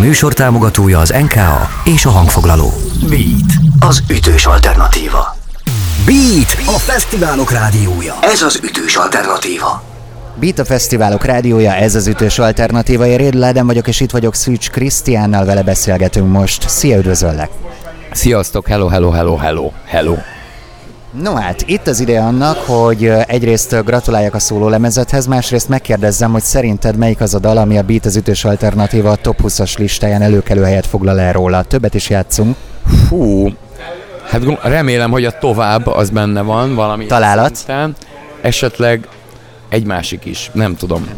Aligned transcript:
műsor 0.00 0.32
támogatója 0.32 0.98
az 0.98 1.14
NKA 1.20 1.68
és 1.84 2.04
a 2.04 2.10
hangfoglaló. 2.10 2.72
Beat, 3.08 3.52
az 3.80 4.02
ütős 4.10 4.46
alternatíva. 4.46 5.36
Beat, 6.06 6.76
a 6.76 6.78
fesztiválok 6.78 7.50
rádiója. 7.50 8.14
Ez 8.20 8.42
az 8.42 8.60
ütős 8.62 8.96
alternatíva. 8.96 9.82
Beat 10.40 10.58
a 10.58 10.64
Fesztiválok 10.64 11.24
rádiója, 11.24 11.74
ez 11.74 11.94
az 11.94 12.06
ütős 12.06 12.38
alternatíva. 12.38 13.06
Én 13.06 13.16
Rédl 13.16 13.42
Ádám 13.42 13.66
vagyok, 13.66 13.88
és 13.88 14.00
itt 14.00 14.10
vagyok 14.10 14.34
Szűcs 14.34 14.70
Krisztiánnal, 14.70 15.44
vele 15.44 15.62
beszélgetünk 15.62 16.32
most. 16.32 16.68
Szia, 16.68 16.98
üdvözöllek! 16.98 17.50
Sziasztok, 18.12 18.66
hello, 18.66 18.88
hello, 18.88 19.10
hello, 19.10 19.36
hello, 19.36 19.70
hello. 19.86 20.16
No 21.12 21.34
hát, 21.34 21.62
itt 21.66 21.86
az 21.86 22.00
ideje 22.00 22.22
annak, 22.22 22.56
hogy 22.56 23.06
egyrészt 23.26 23.84
gratuláljak 23.84 24.34
a 24.34 24.38
szóló 24.38 24.68
lemezethez, 24.68 25.26
másrészt 25.26 25.68
megkérdezzem, 25.68 26.32
hogy 26.32 26.42
szerinted 26.42 26.96
melyik 26.96 27.20
az 27.20 27.34
a 27.34 27.38
dal, 27.38 27.56
ami 27.56 27.78
a 27.78 27.82
Beat 27.82 28.04
az 28.04 28.16
ütős 28.16 28.44
alternatíva 28.44 29.10
a 29.10 29.16
top 29.16 29.40
20-as 29.42 29.78
listáján 29.78 30.22
előkelő 30.22 30.62
helyet 30.62 30.86
foglal 30.86 31.20
el 31.20 31.32
róla. 31.32 31.62
Többet 31.62 31.94
is 31.94 32.10
játszunk. 32.10 32.56
Fú, 33.08 33.48
hát 34.28 34.42
remélem, 34.62 35.10
hogy 35.10 35.24
a 35.24 35.38
tovább 35.38 35.86
az 35.86 36.10
benne 36.10 36.40
van 36.40 36.74
valami. 36.74 37.06
Találat? 37.06 37.54
Szinten. 37.54 37.96
Esetleg 38.40 39.08
egy 39.68 39.84
másik 39.84 40.24
is, 40.24 40.50
nem 40.52 40.76
tudom. 40.76 41.08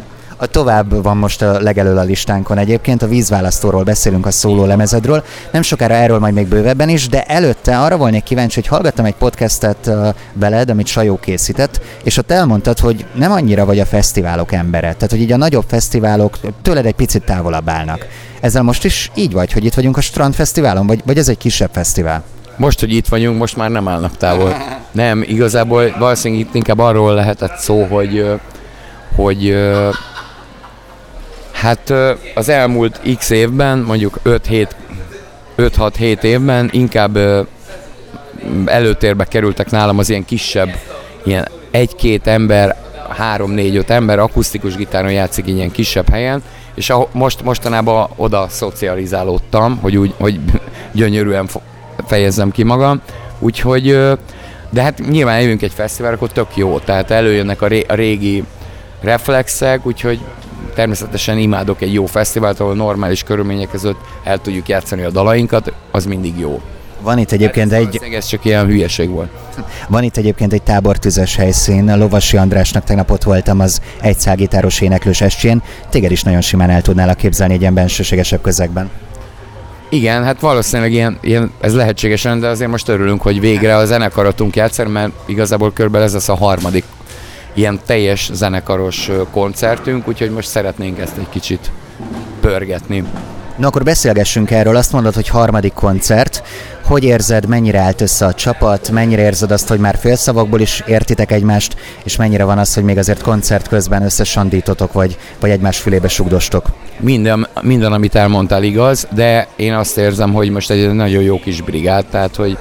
A 0.42 0.46
tovább 0.46 1.02
van 1.02 1.16
most 1.16 1.42
a 1.42 1.60
legelől 1.60 1.98
a 1.98 2.02
listánkon 2.02 2.59
egyébként, 2.59 3.02
a 3.02 3.06
vízválasztóról 3.06 3.83
beszélünk 3.83 4.27
a 4.27 4.30
szóló 4.30 4.64
lemezedről, 4.64 5.24
nem 5.50 5.62
sokára 5.62 5.95
erről 5.95 6.19
majd 6.19 6.34
még 6.34 6.46
bővebben 6.46 6.88
is, 6.88 7.09
de 7.09 7.23
előtte 7.23 7.78
arra 7.78 7.96
volnék 7.96 8.23
kíváncsi, 8.23 8.60
hogy 8.60 8.69
hallgattam 8.69 9.05
egy 9.05 9.14
podcastet 9.14 9.91
veled, 10.33 10.70
amit 10.70 10.86
Sajó 10.86 11.16
készített, 11.16 11.80
és 12.05 12.16
ott 12.16 12.30
elmondtad, 12.30 12.78
hogy 12.78 13.06
nem 13.14 13.33
annyira 13.33 13.64
vagy 13.64 13.78
a 13.78 13.84
fesztiválok 13.84 14.52
embere, 14.52 14.86
tehát 14.86 15.10
hogy 15.10 15.20
így 15.20 15.33
a 15.33 15.36
nagyobb 15.36 15.64
fesztiválok 15.69 16.38
tőled 16.62 16.86
egy 16.86 16.95
picit 16.95 17.24
távolabb 17.24 17.69
állnak. 17.69 18.06
Ezzel 18.41 18.62
most 18.62 18.84
is 18.84 19.11
így 19.14 19.33
vagy, 19.33 19.52
hogy 19.52 19.64
itt 19.64 19.74
vagyunk 19.74 19.97
a 19.97 20.00
Strand 20.00 20.34
Fesztiválon, 20.34 20.86
vagy, 20.86 21.02
vagy 21.06 21.19
ez 21.19 21.28
egy 21.28 21.38
kisebb 21.38 21.70
fesztivál? 21.72 22.22
Most, 22.56 22.81
hogy 22.81 22.92
itt 22.92 23.09
vagyunk, 23.09 23.38
most 23.38 23.56
már 23.56 23.70
nem 23.70 23.88
állnak 23.88 24.16
távol. 24.16 24.56
Nem, 24.92 25.22
igazából 25.27 25.94
valószínűleg 25.98 26.47
itt 26.47 26.55
inkább 26.55 26.78
arról 26.78 27.14
lehetett 27.14 27.56
szó, 27.56 27.84
hogy, 27.84 28.41
hogy 29.16 29.56
Hát 31.62 31.92
az 32.34 32.48
elmúlt 32.48 33.00
x 33.18 33.30
évben, 33.30 33.78
mondjuk 33.78 34.18
5-6-7 35.58 36.22
évben 36.22 36.69
inkább 36.72 37.19
előtérbe 38.64 39.24
kerültek 39.24 39.70
nálam 39.70 39.98
az 39.98 40.08
ilyen 40.08 40.24
kisebb, 40.24 40.69
ilyen 41.24 41.48
egy-két 41.70 42.27
ember, 42.27 42.77
három-négy-öt 43.08 43.91
ember 43.91 44.19
akusztikus 44.19 44.77
gitáron 44.77 45.12
játszik 45.12 45.46
ilyen 45.46 45.70
kisebb 45.70 46.08
helyen, 46.10 46.42
és 46.74 46.91
a, 46.91 47.08
most 47.12 47.42
mostanában 47.42 48.08
oda 48.16 48.47
szocializálódtam, 48.48 49.78
hogy 49.78 49.97
úgy, 49.97 50.14
hogy 50.19 50.41
gyönyörűen 50.92 51.48
fejezzem 52.06 52.50
ki 52.50 52.62
magam, 52.62 53.00
úgyhogy, 53.38 53.98
de 54.70 54.82
hát 54.82 55.08
nyilván 55.08 55.41
jövünk 55.41 55.62
egy 55.62 55.72
fesztivál, 55.72 56.12
akkor 56.12 56.32
tök 56.32 56.56
jó, 56.56 56.78
tehát 56.78 57.10
előjönnek 57.10 57.62
a, 57.62 57.66
ré, 57.66 57.84
a 57.88 57.94
régi 57.94 58.44
reflexek, 59.00 59.86
úgyhogy 59.86 60.20
természetesen 60.75 61.39
imádok 61.39 61.81
egy 61.81 61.92
jó 61.92 62.06
fesztivált, 62.06 62.61
ahol 62.61 62.75
normális 62.75 63.23
körülmények 63.23 63.70
között 63.70 63.98
el 64.25 64.39
tudjuk 64.39 64.69
játszani 64.69 65.03
a 65.03 65.11
dalainkat, 65.11 65.73
az 65.91 66.05
mindig 66.05 66.39
jó. 66.39 66.61
Van 67.01 67.19
itt 67.19 67.33
egyébként 67.33 67.73
egy... 67.73 68.01
Ez 68.12 68.27
csak 68.27 68.45
ilyen 68.45 68.67
hülyeség 68.67 69.09
volt. 69.09 69.28
Van 69.89 70.03
itt 70.03 70.17
egyébként 70.17 70.53
egy 70.53 70.62
tábortüzes 70.62 71.37
helyszín, 71.37 71.89
a 71.89 71.97
Lovasi 71.97 72.37
Andrásnak 72.37 72.84
tegnap 72.84 73.11
ott 73.11 73.23
voltam 73.23 73.61
az 73.61 73.81
egy 74.00 74.19
szágitáros 74.19 74.81
éneklős 74.81 75.20
estjén. 75.20 75.62
Téged 75.91 76.11
is 76.11 76.23
nagyon 76.23 76.41
simán 76.41 76.70
el 76.70 76.83
tudnál 76.83 77.17
képzelni 77.17 77.55
egy 77.55 77.61
ilyen 77.61 77.75
bensőségesebb 77.75 78.41
közegben. 78.41 78.91
Igen, 79.89 80.25
hát 80.25 80.41
valószínűleg 80.41 80.93
ilyen, 80.93 81.19
ilyen, 81.20 81.53
ez 81.61 81.75
lehetséges, 81.75 82.23
de 82.23 82.48
azért 82.48 82.70
most 82.70 82.89
örülünk, 82.89 83.23
hogy 83.23 83.41
végre 83.41 83.77
a 83.77 83.84
zenekaratunk 83.84 84.56
játszani, 84.56 84.91
mert 84.91 85.12
igazából 85.27 85.72
körülbelül 85.72 86.06
ez 86.06 86.15
az 86.15 86.28
a 86.28 86.34
harmadik 86.34 86.84
ilyen 87.54 87.80
teljes 87.86 88.30
zenekaros 88.32 89.10
koncertünk, 89.30 90.08
úgyhogy 90.08 90.30
most 90.30 90.48
szeretnénk 90.48 90.98
ezt 90.98 91.16
egy 91.16 91.28
kicsit 91.28 91.70
pörgetni. 92.40 93.04
Na 93.56 93.66
akkor 93.66 93.82
beszélgessünk 93.82 94.50
erről, 94.50 94.76
azt 94.76 94.92
mondod, 94.92 95.14
hogy 95.14 95.28
harmadik 95.28 95.72
koncert. 95.72 96.42
Hogy 96.84 97.04
érzed, 97.04 97.46
mennyire 97.46 97.78
állt 97.78 98.00
össze 98.00 98.26
a 98.26 98.34
csapat, 98.34 98.90
mennyire 98.90 99.22
érzed 99.22 99.50
azt, 99.50 99.68
hogy 99.68 99.78
már 99.78 99.96
félszavakból 99.96 100.60
is 100.60 100.82
értitek 100.86 101.32
egymást, 101.32 101.76
és 102.04 102.16
mennyire 102.16 102.44
van 102.44 102.58
az, 102.58 102.74
hogy 102.74 102.84
még 102.84 102.98
azért 102.98 103.22
koncert 103.22 103.69
közben 103.69 104.02
összesandítotok, 104.02 104.92
vagy, 104.92 105.16
vagy 105.40 105.50
egymás 105.50 105.78
fülébe 105.78 106.08
sugdostok? 106.08 106.66
Minden, 107.00 107.46
minden, 107.62 107.92
amit 107.92 108.14
elmondtál 108.14 108.62
igaz, 108.62 109.06
de 109.14 109.48
én 109.56 109.74
azt 109.74 109.98
érzem, 109.98 110.32
hogy 110.32 110.50
most 110.50 110.70
egy 110.70 110.92
nagyon 110.92 111.22
jó 111.22 111.40
kis 111.40 111.60
brigád, 111.60 112.04
tehát 112.10 112.36
hogy 112.36 112.58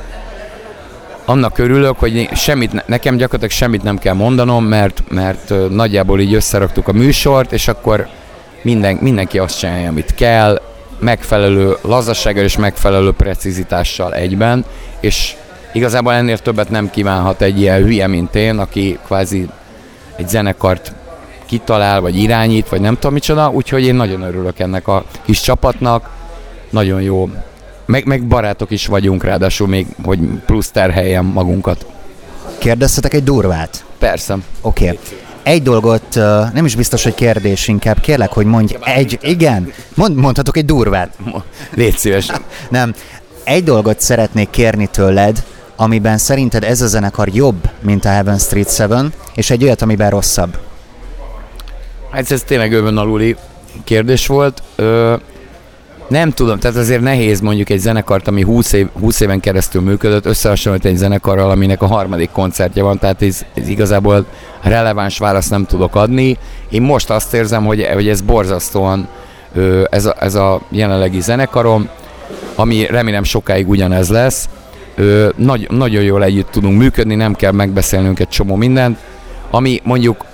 annak 1.26 1.58
örülök, 1.58 2.00
hogy 2.00 2.30
semmit, 2.34 2.88
nekem 2.88 3.16
gyakorlatilag 3.16 3.52
semmit 3.52 3.84
nem 3.84 3.98
kell 3.98 4.14
mondanom, 4.14 4.66
mert, 4.66 5.04
mert 5.10 5.54
nagyjából 5.70 6.20
így 6.20 6.34
összeraktuk 6.34 6.88
a 6.88 6.92
műsort, 6.92 7.52
és 7.52 7.68
akkor 7.68 8.08
minden, 8.62 8.96
mindenki 8.96 9.40
azt 9.40 9.60
csinálja, 9.60 9.90
amit 9.90 10.16
kell, 10.16 10.62
megfelelő 11.00 11.76
lazasággal 11.82 12.44
és 12.44 12.58
megfelelő 12.58 13.12
precizitással 13.12 14.14
egyben, 14.14 14.66
és 15.00 15.36
igazából 15.74 16.14
ennél 16.14 16.38
többet 16.38 16.70
nem 16.70 16.90
kívánhat 16.90 17.42
egy 17.42 17.60
ilyen 17.60 17.84
hülye, 17.84 18.08
mint 18.08 18.36
én, 18.36 18.58
aki 18.58 19.00
kvázi 19.06 19.48
egy 20.16 20.30
zenekart 20.30 20.94
kitalál, 21.46 22.02
vagy 22.02 22.16
irányít, 22.16 22.70
vagy 22.70 22.82
nem 22.82 22.94
tudom 22.94 23.14
micsoda, 23.14 23.50
úgyhogy 23.50 23.84
én 23.84 23.96
nagyon 23.96 24.22
örülök 24.22 24.60
ennek 24.60 24.88
a 24.88 25.04
kis 25.26 25.42
csapatnak, 25.42 26.10
nagyon 26.70 27.02
jó 27.02 27.30
meg, 27.92 28.06
meg 28.06 28.28
barátok 28.28 28.72
is 28.72 28.86
vagyunk, 28.86 29.24
ráadásul 29.24 29.68
még, 29.68 29.88
hogy 30.04 30.20
plusz 30.46 30.72
terheljem 30.72 31.26
magunkat. 31.26 31.86
Kérdeztetek 32.58 33.14
egy 33.14 33.24
durvát? 33.24 33.86
Persze. 34.00 34.38
Oké. 34.62 34.84
Okay. 34.84 35.00
Egy 35.44 35.64
dolgot, 35.64 36.16
nem 36.54 36.66
is 36.66 36.76
biztos, 36.76 37.04
hogy 37.04 37.16
kérdés, 37.16 37.68
inkább 37.68 38.00
kérlek, 38.00 38.32
hogy 38.32 38.46
mondj 38.46 38.76
egy, 38.84 39.20
igen, 39.22 39.72
mond, 39.94 40.16
mondhatok 40.16 40.58
egy 40.58 40.66
durvát. 40.66 41.18
Légy 41.76 41.98
szíves. 41.98 42.28
nem, 42.70 42.94
egy 43.44 43.64
dolgot 43.64 44.00
szeretnék 44.00 44.50
kérni 44.50 44.88
tőled, 44.88 45.44
amiben 45.76 46.18
szerinted 46.18 46.64
ez 46.64 46.82
a 46.82 46.88
zenekar 46.88 47.28
jobb, 47.28 47.70
mint 47.82 48.06
a 48.06 48.10
Heaven 48.10 48.38
Street 48.38 48.78
7, 48.78 49.12
és 49.36 49.50
egy 49.50 49.64
olyat, 49.64 49.82
amiben 49.82 50.10
rosszabb. 50.10 50.58
Hát 52.12 52.32
ez 52.32 52.44
tényleg 52.44 52.74
övön 52.74 52.98
aluli 52.98 53.36
kérdés 53.84 54.28
volt. 54.28 54.62
Ö, 54.76 55.16
nem 56.12 56.32
tudom, 56.32 56.60
tehát 56.60 56.78
azért 56.78 57.02
nehéz 57.02 57.42
mondjuk 57.42 57.70
egy 57.70 57.80
zenekart, 57.80 58.28
ami 58.28 58.42
20, 58.42 58.74
év, 58.74 58.88
20 59.00 59.20
éven 59.20 59.40
keresztül 59.40 59.82
működött, 59.82 60.26
összehasonlítani 60.26 60.94
egy 60.94 61.00
zenekarral, 61.00 61.50
aminek 61.50 61.82
a 61.82 61.86
harmadik 61.86 62.30
koncertje 62.32 62.84
van, 62.84 63.00
tehát 63.00 63.22
ez, 63.22 63.46
ez 63.54 63.68
igazából 63.68 64.26
releváns 64.62 65.18
választ 65.18 65.50
nem 65.50 65.66
tudok 65.66 65.96
adni. 65.96 66.38
Én 66.70 66.82
most 66.82 67.10
azt 67.10 67.34
érzem, 67.34 67.66
hogy, 67.66 67.88
hogy 67.94 68.08
ez 68.08 68.22
borzasztóan 68.22 69.08
ez 69.90 70.06
a, 70.06 70.16
ez 70.20 70.36
a 70.36 70.62
jelenlegi 70.70 71.22
zenekarom, 71.22 71.90
ami 72.56 72.86
remélem 72.86 73.24
sokáig 73.24 73.70
ugyanez 73.70 74.10
lesz. 74.10 74.50
Nagy, 75.36 75.68
nagyon 75.70 76.04
jól 76.04 76.24
együtt 76.24 76.52
tudunk 76.52 76.78
működni, 76.78 77.16
nem 77.16 77.34
kell 77.34 77.52
megbeszélnünk 77.52 78.20
egy 78.20 78.30
csomó 78.30 78.56
mindent, 78.56 78.98
ami 79.50 79.82
mondjuk 79.84 80.26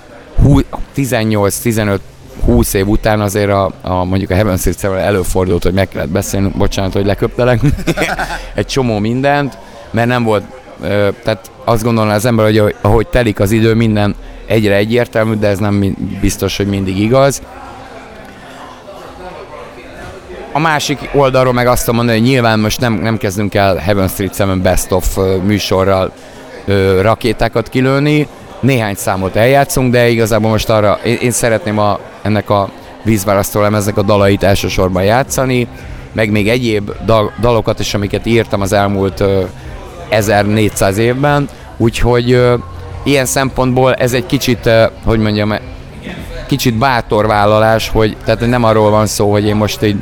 18-15 0.96 1.98
20 2.44 2.74
év 2.74 2.88
után 2.88 3.20
azért 3.20 3.50
a, 3.50 3.72
a 3.82 4.04
mondjuk 4.04 4.30
a 4.30 4.34
Heaven 4.34 4.56
Street 4.56 4.84
előfordult, 4.84 5.62
hogy 5.62 5.72
meg 5.72 5.88
kellett 5.88 6.08
beszélni, 6.08 6.52
bocsánat, 6.56 6.92
hogy 6.92 7.06
leköptelek, 7.06 7.60
egy 8.54 8.66
csomó 8.66 8.98
mindent, 8.98 9.58
mert 9.90 10.08
nem 10.08 10.22
volt, 10.24 10.44
ö, 10.82 11.08
tehát 11.22 11.50
azt 11.64 11.82
gondolná 11.82 12.14
az 12.14 12.24
ember, 12.24 12.44
hogy 12.44 12.74
ahogy 12.80 13.06
telik 13.06 13.40
az 13.40 13.50
idő, 13.50 13.74
minden 13.74 14.14
egyre 14.46 14.74
egyértelmű, 14.74 15.34
de 15.34 15.48
ez 15.48 15.58
nem 15.58 15.96
biztos, 16.20 16.56
hogy 16.56 16.66
mindig 16.66 16.98
igaz. 16.98 17.42
A 20.52 20.58
másik 20.58 21.10
oldalról 21.12 21.52
meg 21.52 21.66
azt 21.66 21.92
mondani, 21.92 22.18
hogy 22.18 22.28
nyilván 22.28 22.60
most 22.60 22.80
nem, 22.80 22.94
nem 22.94 23.16
kezdünk 23.16 23.54
el 23.54 23.76
Heaven 23.76 24.08
Street 24.08 24.36
7 24.36 24.62
Best 24.62 24.92
of 24.92 25.18
műsorral 25.42 26.12
ö, 26.64 27.00
rakétákat 27.00 27.68
kilőni, 27.68 28.28
néhány 28.60 28.94
számot 28.94 29.36
eljátszunk, 29.36 29.92
de 29.92 30.08
igazából 30.08 30.50
most 30.50 30.70
arra, 30.70 30.98
én, 31.04 31.18
én 31.20 31.30
szeretném 31.30 31.78
a, 31.78 31.98
ennek 32.22 32.50
a 32.50 32.68
vízválasztó 33.02 33.60
lemeznek 33.60 33.96
a 33.96 34.02
dalait 34.02 34.42
elsősorban 34.42 35.02
játszani, 35.02 35.68
meg 36.12 36.30
még 36.30 36.48
egyéb 36.48 36.90
dal, 37.04 37.32
dalokat 37.40 37.80
is, 37.80 37.94
amiket 37.94 38.26
írtam 38.26 38.60
az 38.60 38.72
elmúlt 38.72 39.20
ö, 39.20 39.42
1400 40.08 40.98
évben, 40.98 41.48
úgyhogy 41.76 42.32
ö, 42.32 42.54
ilyen 43.02 43.26
szempontból 43.26 43.94
ez 43.94 44.12
egy 44.12 44.26
kicsit, 44.26 44.66
ö, 44.66 44.84
hogy 45.04 45.18
mondjam, 45.18 45.54
kicsit 46.46 46.74
bátor 46.74 47.26
vállalás, 47.26 47.88
hogy 47.88 48.16
tehát 48.24 48.46
nem 48.46 48.64
arról 48.64 48.90
van 48.90 49.06
szó, 49.06 49.30
hogy 49.30 49.44
én 49.44 49.56
most 49.56 49.82
így 49.82 49.96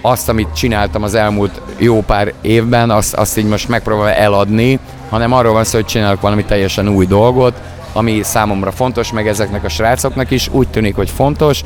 azt, 0.00 0.28
amit 0.28 0.54
csináltam 0.54 1.02
az 1.02 1.14
elmúlt 1.14 1.60
jó 1.76 2.02
pár 2.02 2.32
évben, 2.40 2.90
azt, 2.90 3.14
azt 3.14 3.38
így 3.38 3.48
most 3.48 3.68
megpróbálom 3.68 4.12
eladni, 4.16 4.78
hanem 5.08 5.32
arról 5.32 5.52
van 5.52 5.64
szó, 5.64 5.76
hogy 5.76 5.86
csinálok 5.86 6.20
valami 6.20 6.44
teljesen 6.44 6.88
új 6.88 7.06
dolgot, 7.06 7.60
ami 7.92 8.22
számomra 8.22 8.70
fontos, 8.70 9.12
meg 9.12 9.28
ezeknek 9.28 9.64
a 9.64 9.68
srácoknak 9.68 10.30
is 10.30 10.48
úgy 10.48 10.68
tűnik, 10.68 10.94
hogy 10.94 11.10
fontos, 11.10 11.62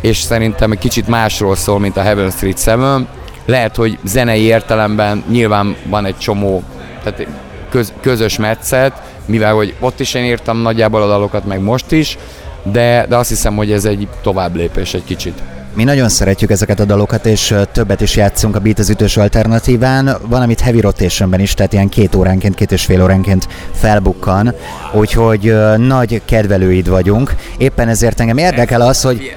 és 0.00 0.18
szerintem 0.18 0.72
egy 0.72 0.78
kicsit 0.78 1.08
másról 1.08 1.56
szól, 1.56 1.78
mint 1.78 1.96
a 1.96 2.02
Heaven 2.02 2.30
Street 2.30 2.64
7. 2.64 3.06
Lehet, 3.44 3.76
hogy 3.76 3.98
zenei 4.04 4.42
értelemben 4.42 5.24
nyilván 5.30 5.76
van 5.86 6.04
egy 6.04 6.18
csomó, 6.18 6.62
tehát 7.02 7.26
köz, 7.70 7.92
közös 8.00 8.38
metszet, 8.38 9.02
mivel 9.26 9.54
hogy 9.54 9.74
ott 9.80 10.00
is 10.00 10.14
én 10.14 10.24
írtam 10.24 10.58
nagyjából 10.58 11.02
a 11.02 11.06
dalokat, 11.06 11.44
meg 11.44 11.60
most 11.60 11.92
is, 11.92 12.18
de, 12.62 13.06
de 13.08 13.16
azt 13.16 13.28
hiszem, 13.28 13.56
hogy 13.56 13.72
ez 13.72 13.84
egy 13.84 14.08
tovább 14.22 14.54
lépés 14.54 14.94
egy 14.94 15.04
kicsit. 15.04 15.42
Mi 15.78 15.84
nagyon 15.84 16.08
szeretjük 16.08 16.50
ezeket 16.50 16.80
a 16.80 16.84
dalokat, 16.84 17.26
és 17.26 17.54
többet 17.72 18.00
is 18.00 18.16
játszunk 18.16 18.56
a 18.56 18.58
Beat 18.58 18.78
az 18.78 18.90
ütős 18.90 19.16
alternatíván, 19.16 20.16
van, 20.28 20.42
amit 20.42 20.60
heavy 20.60 20.80
rotationben 20.80 21.40
is, 21.40 21.54
tehát 21.54 21.72
ilyen 21.72 21.88
két 21.88 22.14
óránként, 22.14 22.54
két 22.54 22.72
és 22.72 22.84
fél 22.84 23.02
óránként 23.02 23.48
felbukkan, 23.72 24.54
úgyhogy 24.92 25.54
nagy 25.76 26.22
kedvelőid 26.24 26.88
vagyunk. 26.88 27.34
Éppen 27.58 27.88
ezért 27.88 28.20
engem 28.20 28.38
érdekel 28.38 28.80
az, 28.80 29.02
hogy 29.02 29.32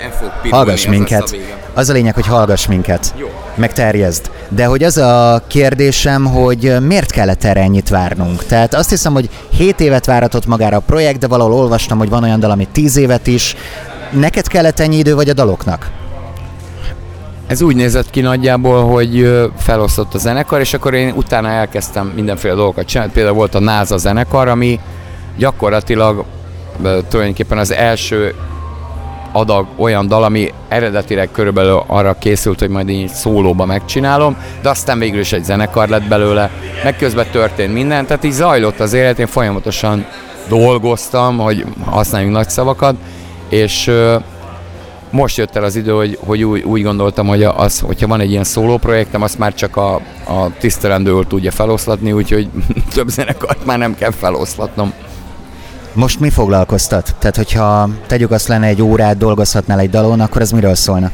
hallgass 0.49 0.85
minket. 0.85 1.35
Az 1.73 1.89
a 1.89 1.93
lényeg, 1.93 2.13
hogy 2.13 2.27
hallgass 2.27 2.67
minket. 2.67 3.13
Jó. 3.17 3.27
Meg 3.55 3.73
terjezd. 3.73 4.31
De 4.49 4.65
hogy 4.65 4.83
az 4.83 4.97
a 4.97 5.43
kérdésem, 5.47 6.25
hogy 6.25 6.75
miért 6.81 7.11
kellett 7.11 7.43
erre 7.43 7.61
ennyit 7.61 7.89
várnunk? 7.89 8.45
Tehát 8.45 8.73
azt 8.73 8.89
hiszem, 8.89 9.13
hogy 9.13 9.29
7 9.57 9.79
évet 9.79 10.05
váratott 10.05 10.45
magára 10.45 10.77
a 10.77 10.83
projekt, 10.85 11.19
de 11.19 11.27
valahol 11.27 11.53
olvastam, 11.53 11.97
hogy 11.97 12.09
van 12.09 12.23
olyan 12.23 12.39
dal, 12.39 12.51
ami 12.51 12.67
10 12.71 12.97
évet 12.97 13.27
is. 13.27 13.55
Neked 14.11 14.47
kellett 14.47 14.79
ennyi 14.79 14.97
idő, 14.97 15.15
vagy 15.15 15.29
a 15.29 15.33
daloknak? 15.33 15.99
Ez 17.51 17.61
úgy 17.61 17.75
nézett 17.75 18.09
ki 18.09 18.21
nagyjából, 18.21 18.83
hogy 18.83 19.41
felosztott 19.57 20.13
a 20.13 20.17
zenekar, 20.17 20.59
és 20.59 20.73
akkor 20.73 20.93
én 20.93 21.13
utána 21.15 21.47
elkezdtem 21.47 22.11
mindenféle 22.15 22.53
dolgokat 22.53 22.85
csinálni. 22.85 23.11
Például 23.11 23.35
volt 23.35 23.55
a 23.55 23.59
NASA 23.59 23.97
zenekar, 23.97 24.47
ami 24.47 24.79
gyakorlatilag 25.37 26.25
tulajdonképpen 26.81 27.57
az 27.57 27.71
első 27.71 28.35
adag 29.31 29.67
olyan 29.77 30.07
dal, 30.07 30.23
ami 30.23 30.53
eredetileg 30.67 31.31
körülbelül 31.31 31.83
arra 31.87 32.17
készült, 32.19 32.59
hogy 32.59 32.69
majd 32.69 32.89
így 32.89 33.09
szólóba 33.09 33.65
megcsinálom, 33.65 34.37
de 34.61 34.69
aztán 34.69 34.99
végül 34.99 35.19
is 35.19 35.33
egy 35.33 35.43
zenekar 35.43 35.89
lett 35.89 36.07
belőle, 36.07 36.49
meg 36.83 36.95
közben 36.95 37.25
történt 37.31 37.73
minden, 37.73 38.05
tehát 38.05 38.23
így 38.23 38.31
zajlott 38.31 38.79
az 38.79 38.93
élet, 38.93 39.19
én 39.19 39.27
folyamatosan 39.27 40.05
dolgoztam, 40.47 41.37
hogy 41.37 41.65
használjunk 41.85 42.33
nagy 42.33 42.49
szavakat, 42.49 42.95
és 43.49 43.91
most 45.11 45.37
jött 45.37 45.55
el 45.55 45.63
az 45.63 45.75
idő, 45.75 45.91
hogy, 45.91 46.17
hogy 46.25 46.43
úgy, 46.43 46.61
úgy 46.61 46.83
gondoltam, 46.83 47.27
hogy 47.27 47.43
az, 47.43 47.79
hogyha 47.79 48.07
van 48.07 48.19
egy 48.19 48.31
ilyen 48.31 48.43
szóló 48.43 48.77
projektem, 48.77 49.21
azt 49.21 49.37
már 49.37 49.53
csak 49.53 49.77
a, 49.77 49.95
a 50.27 50.57
tisztelendő 50.59 51.23
tudja 51.27 51.51
feloszlatni, 51.51 52.11
úgyhogy 52.11 52.49
több 52.93 53.07
zenekart 53.07 53.65
már 53.65 53.77
nem 53.77 53.95
kell 53.95 54.11
feloszlatnom. 54.11 54.93
Most 55.93 56.19
mi 56.19 56.29
foglalkoztat? 56.29 57.15
Tehát, 57.19 57.35
hogyha 57.35 57.89
tegyük 58.07 58.31
azt 58.31 58.47
lenne 58.47 58.67
egy 58.67 58.81
órát, 58.81 59.17
dolgozhatnál 59.17 59.79
egy 59.79 59.89
dalon, 59.89 60.19
akkor 60.19 60.41
ez 60.41 60.51
miről 60.51 60.75
szólna? 60.75 61.11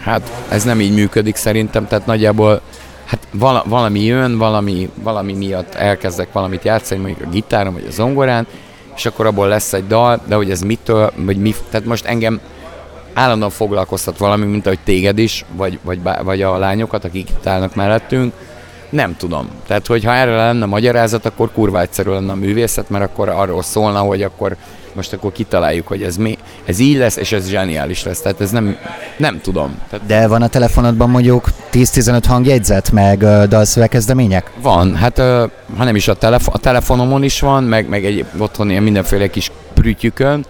Hát 0.00 0.32
ez 0.48 0.64
nem 0.64 0.80
így 0.80 0.94
működik 0.94 1.36
szerintem, 1.36 1.86
tehát 1.86 2.06
nagyjából 2.06 2.60
hát 3.04 3.26
vala, 3.30 3.64
valami 3.66 4.00
jön, 4.04 4.38
valami, 4.38 4.90
valami 5.02 5.32
miatt 5.32 5.74
elkezdek 5.74 6.32
valamit 6.32 6.64
játszani, 6.64 7.00
mondjuk 7.00 7.26
a 7.26 7.30
gitáron 7.30 7.72
vagy 7.72 7.86
a 7.88 7.90
zongorán, 7.90 8.46
és 8.96 9.06
akkor 9.06 9.26
abból 9.26 9.48
lesz 9.48 9.72
egy 9.72 9.86
dal, 9.86 10.20
de 10.26 10.34
hogy 10.34 10.50
ez 10.50 10.60
mitől, 10.60 11.12
vagy 11.16 11.36
mi, 11.36 11.54
tehát 11.70 11.86
most 11.86 12.04
engem 12.04 12.40
állandóan 13.14 13.50
foglalkoztat 13.50 14.18
valami, 14.18 14.44
mint 14.44 14.66
ahogy 14.66 14.78
téged 14.84 15.18
is, 15.18 15.44
vagy, 15.56 15.78
vagy, 15.82 16.00
vagy 16.22 16.42
a 16.42 16.58
lányokat, 16.58 17.04
akik 17.04 17.30
itt 17.30 17.46
állnak 17.46 17.74
mellettünk, 17.74 18.32
nem 18.90 19.16
tudom. 19.16 19.48
Tehát, 19.66 19.86
hogyha 19.86 20.14
erre 20.14 20.36
lenne 20.36 20.66
magyarázat, 20.66 21.26
akkor 21.26 21.52
kurva 21.52 21.80
egyszerű 21.80 22.10
lenne 22.10 22.32
a 22.32 22.34
művészet, 22.34 22.90
mert 22.90 23.04
akkor 23.04 23.28
arról 23.28 23.62
szólna, 23.62 23.98
hogy 23.98 24.22
akkor 24.22 24.56
most 24.94 25.12
akkor 25.12 25.32
kitaláljuk, 25.32 25.86
hogy 25.86 26.02
ez 26.02 26.16
mi, 26.16 26.38
ez 26.64 26.78
így 26.78 26.96
lesz, 26.96 27.16
és 27.16 27.32
ez 27.32 27.48
zseniális 27.48 28.04
lesz. 28.04 28.20
Tehát 28.20 28.40
ez 28.40 28.50
nem, 28.50 28.76
nem 29.16 29.40
tudom. 29.40 29.78
Tehát... 29.90 30.06
De 30.06 30.28
van 30.28 30.42
a 30.42 30.48
telefonodban 30.48 31.10
mondjuk 31.10 31.48
10-15 31.72 32.22
hangjegyzet, 32.26 32.92
meg 32.92 33.22
uh, 33.22 33.44
dalszövegkezdemények? 33.44 34.50
Van, 34.62 34.96
hát 34.96 35.18
uh, 35.18 35.24
ha 35.76 35.84
nem 35.84 35.96
is 35.96 36.08
a, 36.08 36.14
telefon, 36.14 36.54
a 36.54 36.58
telefonomon 36.58 37.22
is 37.22 37.40
van, 37.40 37.64
meg, 37.64 37.88
meg 37.88 38.04
egy 38.04 38.24
otthon 38.38 38.70
ilyen 38.70 38.82
mindenféle 38.82 39.26
kis 39.26 39.50
prütyükön, 39.74 40.44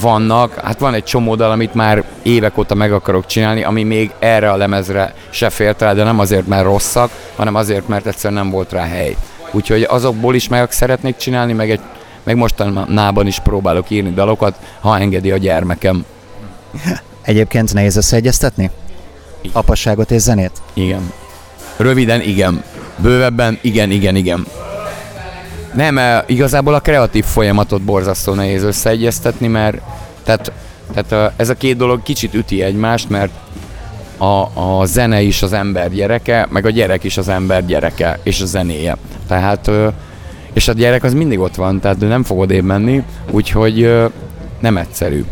vannak, 0.00 0.54
hát 0.54 0.78
van 0.78 0.94
egy 0.94 1.04
csomó 1.04 1.34
dal, 1.34 1.50
amit 1.50 1.74
már 1.74 2.04
évek 2.22 2.58
óta 2.58 2.74
meg 2.74 2.92
akarok 2.92 3.26
csinálni, 3.26 3.62
ami 3.62 3.82
még 3.82 4.10
erre 4.18 4.50
a 4.50 4.56
lemezre 4.56 5.14
se 5.30 5.50
fért 5.50 5.82
el, 5.82 5.94
de 5.94 6.04
nem 6.04 6.18
azért, 6.18 6.46
mert 6.46 6.64
rosszak, 6.64 7.10
hanem 7.36 7.54
azért, 7.54 7.88
mert 7.88 8.06
egyszerűen 8.06 8.42
nem 8.42 8.50
volt 8.50 8.72
rá 8.72 8.84
hely. 8.86 9.16
Úgyhogy 9.50 9.82
azokból 9.82 10.34
is 10.34 10.48
meg 10.48 10.70
szeretnék 10.70 11.16
csinálni, 11.16 11.52
meg, 11.52 11.70
egy, 11.70 11.80
meg 12.22 12.36
mostanában 12.36 13.26
is 13.26 13.38
próbálok 13.38 13.90
írni 13.90 14.10
dalokat, 14.10 14.56
ha 14.80 14.98
engedi 14.98 15.30
a 15.30 15.36
gyermekem. 15.36 16.04
Egyébként 17.22 17.74
nehéz 17.74 17.96
összeegyeztetni? 17.96 18.70
Igen. 19.40 19.56
Apasságot 19.56 20.10
és 20.10 20.20
zenét? 20.20 20.52
Igen. 20.74 21.12
Röviden 21.76 22.20
igen. 22.20 22.62
Bővebben 22.96 23.58
igen, 23.60 23.90
igen, 23.90 24.16
igen. 24.16 24.46
Nem, 25.74 25.98
eh, 25.98 26.22
igazából 26.26 26.74
a 26.74 26.80
kreatív 26.80 27.24
folyamatot 27.24 27.82
borzasztó 27.82 28.32
nehéz 28.32 28.62
összeegyeztetni, 28.62 29.46
mert 29.46 29.80
tehát, 30.22 30.52
tehát 30.92 31.12
eh, 31.12 31.32
ez 31.36 31.48
a 31.48 31.54
két 31.54 31.76
dolog 31.76 32.02
kicsit 32.02 32.34
üti 32.34 32.62
egymást, 32.62 33.08
mert 33.08 33.32
a, 34.18 34.60
a 34.60 34.84
zene 34.84 35.20
is 35.20 35.42
az 35.42 35.52
ember 35.52 35.90
gyereke, 35.90 36.46
meg 36.50 36.66
a 36.66 36.70
gyerek 36.70 37.04
is 37.04 37.16
az 37.16 37.28
ember 37.28 37.66
gyereke, 37.66 38.18
és 38.22 38.40
a 38.40 38.46
zenéje. 38.46 38.96
Tehát, 39.28 39.68
eh, 39.68 39.92
és 40.52 40.68
a 40.68 40.72
gyerek 40.72 41.04
az 41.04 41.14
mindig 41.14 41.38
ott 41.38 41.54
van, 41.54 41.80
tehát 41.80 41.98
nem 41.98 42.22
fog 42.22 42.38
odébb 42.38 42.64
menni, 42.64 43.02
úgyhogy 43.30 44.08
nem 44.60 44.76
egyszerű. 44.76 45.24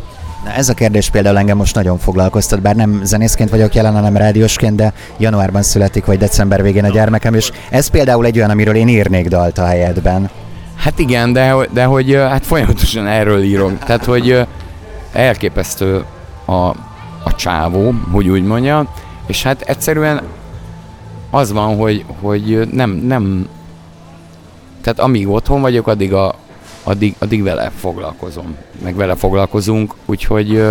Na 0.44 0.52
ez 0.52 0.68
a 0.68 0.74
kérdés 0.74 1.10
például 1.10 1.38
engem 1.38 1.56
most 1.56 1.74
nagyon 1.74 1.98
foglalkoztat, 1.98 2.60
bár 2.60 2.76
nem 2.76 3.00
zenészként 3.04 3.50
vagyok 3.50 3.74
jelen, 3.74 3.94
hanem 3.94 4.16
rádiósként, 4.16 4.76
de 4.76 4.92
januárban 5.18 5.62
születik, 5.62 6.04
vagy 6.04 6.18
december 6.18 6.62
végén 6.62 6.84
a 6.84 6.90
gyermekem, 6.90 7.34
és 7.34 7.50
ez 7.70 7.86
például 7.86 8.26
egy 8.26 8.36
olyan, 8.36 8.50
amiről 8.50 8.74
én 8.74 8.88
írnék 8.88 9.28
dalt 9.28 9.58
a 9.58 9.64
helyedben. 9.64 10.30
Hát 10.76 10.98
igen, 10.98 11.32
de, 11.32 11.54
de 11.72 11.84
hogy 11.84 12.14
hát 12.14 12.46
folyamatosan 12.46 13.06
erről 13.06 13.42
írok. 13.42 13.78
Tehát, 13.78 14.04
hogy 14.04 14.46
elképesztő 15.12 16.04
a, 16.44 16.52
a 17.22 17.34
csávó, 17.36 17.94
hogy 18.10 18.28
úgy 18.28 18.44
mondja, 18.44 18.86
és 19.26 19.42
hát 19.42 19.62
egyszerűen 19.62 20.22
az 21.30 21.52
van, 21.52 21.76
hogy, 21.76 22.04
hogy 22.20 22.68
nem, 22.72 22.90
nem, 22.90 23.48
tehát 24.82 24.98
amíg 24.98 25.28
otthon 25.28 25.60
vagyok, 25.60 25.86
addig 25.86 26.12
a, 26.12 26.34
addig, 26.88 27.14
addig 27.18 27.42
vele 27.42 27.70
foglalkozom, 27.76 28.56
meg 28.82 28.94
vele 28.94 29.14
foglalkozunk, 29.14 29.94
úgyhogy 30.06 30.62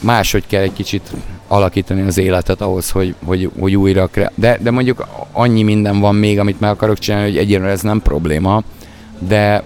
máshogy 0.00 0.46
kell 0.46 0.62
egy 0.62 0.72
kicsit 0.72 1.12
alakítani 1.48 2.00
az 2.00 2.18
életet 2.18 2.60
ahhoz, 2.60 2.90
hogy, 2.90 3.14
hogy, 3.24 3.50
hogy 3.58 3.76
újra 3.76 4.08
de, 4.34 4.58
de 4.60 4.70
mondjuk 4.70 5.06
annyi 5.32 5.62
minden 5.62 6.00
van 6.00 6.14
még, 6.14 6.38
amit 6.38 6.60
meg 6.60 6.70
akarok 6.70 6.98
csinálni, 6.98 7.28
hogy 7.28 7.38
egyébként 7.38 7.70
ez 7.70 7.80
nem 7.80 8.02
probléma, 8.02 8.62
de, 9.18 9.62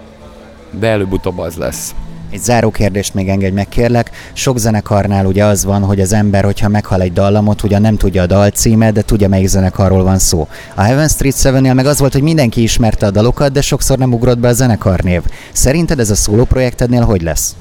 de 0.70 0.88
előbb-utóbb 0.88 1.38
az 1.38 1.56
lesz. 1.56 1.94
Egy 2.32 2.42
záró 2.42 2.70
kérdést 2.70 3.14
még 3.14 3.28
engedj 3.28 3.54
meg, 3.54 3.68
kérlek. 3.68 4.10
Sok 4.32 4.58
zenekarnál 4.58 5.26
ugye 5.26 5.44
az 5.44 5.64
van, 5.64 5.82
hogy 5.82 6.00
az 6.00 6.12
ember, 6.12 6.44
hogyha 6.44 6.68
meghal 6.68 7.00
egy 7.00 7.12
dallamot, 7.12 7.62
ugyan 7.62 7.80
nem 7.80 7.96
tudja 7.96 8.22
a 8.22 8.26
dal 8.26 8.50
címet, 8.50 8.92
de 8.92 9.02
tudja, 9.02 9.28
melyik 9.28 9.46
zenekarról 9.46 10.02
van 10.02 10.18
szó. 10.18 10.48
A 10.74 10.80
Heaven 10.80 11.08
Street 11.08 11.42
7 11.42 11.74
meg 11.74 11.86
az 11.86 11.98
volt, 11.98 12.12
hogy 12.12 12.22
mindenki 12.22 12.62
ismerte 12.62 13.06
a 13.06 13.10
dalokat, 13.10 13.52
de 13.52 13.60
sokszor 13.60 13.98
nem 13.98 14.12
ugrott 14.12 14.38
be 14.38 14.48
a 14.48 14.52
zenekarnév. 14.52 15.22
Szerinted 15.52 15.98
ez 15.98 16.10
a 16.10 16.14
szóló 16.14 16.44
projektednél 16.44 17.02
hogy 17.02 17.22
lesz? 17.22 17.56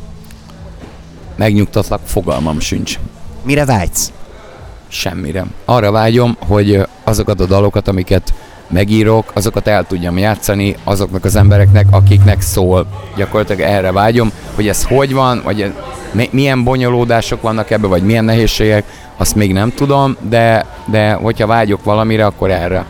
Megnyugtatlak, 1.36 2.02
fogalmam 2.06 2.60
sincs. 2.60 3.00
Mire 3.44 3.66
vágysz? 3.66 4.12
Semmire. 4.88 5.46
Arra 5.66 5.92
vágyom, 5.92 6.38
hogy 6.48 6.88
azokat 7.04 7.40
a 7.40 7.46
dalokat, 7.46 7.88
amiket 7.88 8.34
megírok, 8.72 9.32
azokat 9.34 9.68
el 9.68 9.84
tudjam 9.88 10.18
játszani 10.18 10.76
azoknak 10.84 11.26
az 11.26 11.36
embereknek, 11.36 11.86
akiknek 11.90 12.42
szól. 12.42 12.88
Gyakorlatilag 13.16 13.62
erre 13.62 13.92
vágyom, 13.92 14.32
hogy 14.56 14.68
ez 14.68 14.84
hogy 14.84 15.14
van, 15.14 15.42
vagy 15.44 15.74
milyen 16.32 16.64
bonyolódások 16.64 17.42
vannak 17.42 17.72
ebbe, 17.72 17.88
vagy 17.88 18.04
milyen 18.04 18.26
nehézségek, 18.26 18.84
azt 19.18 19.36
még 19.36 19.54
nem 19.54 19.72
tudom, 19.74 20.18
de, 20.30 20.66
de 20.86 21.14
hogyha 21.14 21.48
vágyok 21.48 21.84
valamire, 21.84 22.26
akkor 22.26 22.52
erre. 22.52 22.86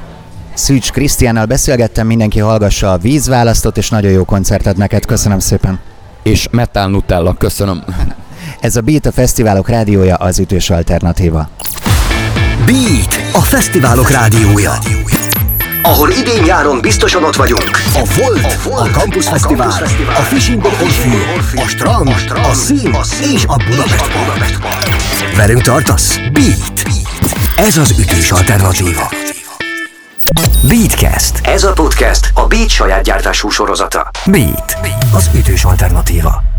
Szűcs 0.53 0.91
Krisztiánnal 0.91 1.45
beszélgettem, 1.45 2.07
mindenki 2.07 2.39
hallgassa 2.39 2.91
a 2.91 2.97
vízválasztot, 2.97 3.77
és 3.77 3.89
nagyon 3.89 4.11
jó 4.11 4.23
koncertet 4.23 4.77
neked, 4.77 5.05
köszönöm 5.05 5.39
szépen. 5.39 5.79
És 6.23 6.47
Metal 6.51 6.88
Nutella, 6.88 7.33
köszönöm. 7.33 7.83
Ez 8.59 8.75
a 8.75 8.81
Beat 8.81 9.05
a 9.05 9.11
Fesztiválok 9.11 9.69
rádiója, 9.69 10.15
az 10.15 10.39
ütős 10.39 10.69
alternatíva. 10.69 11.50
Beat 12.65 13.21
a 13.33 13.41
Fesztiválok 13.41 14.09
rádiója 14.09 14.73
ahol 15.81 16.09
idén-nyáron 16.09 16.81
biztosan 16.81 17.23
ott 17.23 17.35
vagyunk. 17.35 17.71
A 17.93 18.09
Volt, 18.17 18.43
a, 18.43 18.69
Volt, 18.69 18.95
a 18.95 19.00
Campus 19.00 19.27
a 19.27 19.29
Fesztivál, 19.29 19.69
Campus 19.69 19.88
Fesztivál, 19.88 20.15
a 20.15 20.19
Fishing 20.21 20.65
Orfű, 20.65 21.09
a 21.55 21.67
Strand, 21.67 22.07
a, 22.07 22.17
Strand, 22.17 22.45
a 22.45 22.53
Szín 22.53 22.93
a 22.93 23.03
Szín 23.03 23.31
és 23.31 23.43
a 23.47 23.55
Budapest, 23.55 24.01
a 24.01 24.19
Budapest 24.19 24.57
Velünk 25.35 25.61
tartasz? 25.61 26.17
Beat. 26.31 26.83
Ez 27.55 27.77
az 27.77 28.00
ütős 28.00 28.31
alternatíva. 28.31 29.11
Beatcast. 30.67 31.39
Ez 31.43 31.63
a 31.63 31.73
podcast 31.73 32.31
a 32.33 32.47
Beat 32.47 32.69
saját 32.69 33.03
gyártású 33.03 33.50
sorozata. 33.50 34.09
Beat. 34.25 34.77
Az 35.13 35.29
ütős 35.35 35.63
alternatíva. 35.63 36.50